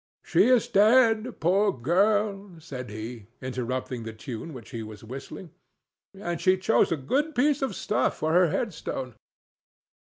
"She 0.23 0.45
is 0.47 0.67
dead, 0.67 1.39
poor 1.39 1.71
girl!" 1.71 2.59
said 2.59 2.89
he, 2.89 3.27
interrupting 3.39 4.01
the 4.01 4.13
tune 4.17 4.51
which 4.51 4.71
he 4.71 4.81
was 4.81 5.03
whistling, 5.03 5.51
"and 6.15 6.41
she 6.41 6.57
chose 6.57 6.91
a 6.91 6.97
good 6.97 7.35
piece 7.35 7.61
of 7.61 7.75
stuff 7.75 8.17
for 8.17 8.33
her 8.33 8.49
headstone. 8.49 9.13